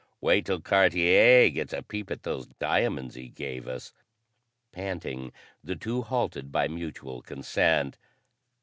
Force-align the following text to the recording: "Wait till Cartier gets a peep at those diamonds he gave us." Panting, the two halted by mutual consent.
"Wait 0.19 0.47
till 0.47 0.59
Cartier 0.59 1.47
gets 1.51 1.73
a 1.73 1.83
peep 1.83 2.09
at 2.09 2.23
those 2.23 2.47
diamonds 2.57 3.13
he 3.13 3.27
gave 3.29 3.67
us." 3.67 3.93
Panting, 4.71 5.31
the 5.63 5.75
two 5.75 6.01
halted 6.01 6.51
by 6.51 6.67
mutual 6.67 7.21
consent. 7.21 7.99